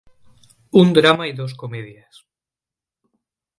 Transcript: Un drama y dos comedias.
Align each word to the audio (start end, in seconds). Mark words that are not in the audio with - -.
Un 0.71 0.93
drama 0.93 1.27
y 1.27 1.33
dos 1.33 1.53
comedias. 1.53 2.25